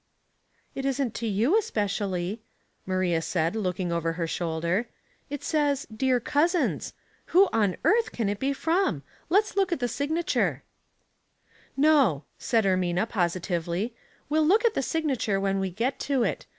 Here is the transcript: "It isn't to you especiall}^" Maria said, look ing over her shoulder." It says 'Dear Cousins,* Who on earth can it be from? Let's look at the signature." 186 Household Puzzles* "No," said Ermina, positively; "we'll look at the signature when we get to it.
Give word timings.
"It 0.73 0.83
isn't 0.83 1.13
to 1.21 1.27
you 1.27 1.51
especiall}^" 1.51 2.39
Maria 2.87 3.21
said, 3.21 3.55
look 3.55 3.79
ing 3.79 3.91
over 3.91 4.13
her 4.13 4.25
shoulder." 4.25 4.87
It 5.29 5.43
says 5.43 5.85
'Dear 5.95 6.19
Cousins,* 6.19 6.95
Who 7.27 7.47
on 7.53 7.77
earth 7.83 8.11
can 8.11 8.27
it 8.27 8.39
be 8.39 8.51
from? 8.51 9.03
Let's 9.29 9.55
look 9.55 9.71
at 9.71 9.79
the 9.79 9.87
signature." 9.87 10.63
186 11.75 11.85
Household 11.85 12.15
Puzzles* 12.33 12.63
"No," 12.63 12.63
said 12.63 12.65
Ermina, 12.65 13.07
positively; 13.07 13.93
"we'll 14.27 14.43
look 14.43 14.65
at 14.65 14.73
the 14.73 14.81
signature 14.81 15.39
when 15.39 15.59
we 15.59 15.69
get 15.69 15.99
to 15.99 16.23
it. 16.23 16.47